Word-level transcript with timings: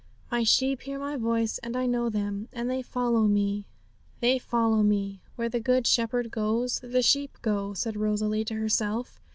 '"My 0.31 0.41
sheep 0.43 0.81
hear 0.81 0.97
My 0.97 1.15
voice, 1.15 1.59
and 1.59 1.77
I 1.77 1.85
know 1.85 2.09
them, 2.09 2.49
and 2.51 2.67
they 2.67 2.81
follow 2.81 3.27
Me." 3.27 3.67
"They 4.19 4.39
follow 4.39 4.81
Me." 4.81 5.21
Where 5.35 5.47
the 5.47 5.59
Good 5.59 5.85
Shepherd 5.85 6.31
goes 6.31 6.79
the 6.79 7.03
sheep 7.03 7.37
go,' 7.43 7.75
said 7.75 7.95
Rosalie 7.95 8.45
to 8.45 8.55
herself. 8.55 9.21